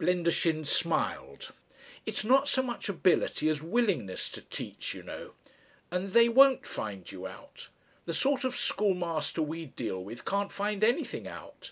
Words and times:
Blendershin 0.00 0.66
smiled. 0.66 1.52
"It's 2.04 2.24
not 2.24 2.48
so 2.48 2.64
much 2.64 2.88
ability 2.88 3.48
as 3.48 3.62
willingness 3.62 4.28
to 4.30 4.40
teach, 4.42 4.92
you 4.92 5.04
know. 5.04 5.34
And 5.92 6.10
they 6.14 6.28
won't 6.28 6.66
find 6.66 7.08
you 7.12 7.28
out. 7.28 7.68
The 8.04 8.12
sort 8.14 8.42
of 8.42 8.56
schoolmaster 8.56 9.40
we 9.40 9.66
deal 9.66 10.02
with 10.02 10.24
can't 10.24 10.50
find 10.50 10.82
anything 10.82 11.28
out. 11.28 11.70